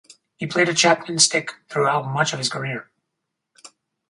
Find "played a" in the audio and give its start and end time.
0.47-0.73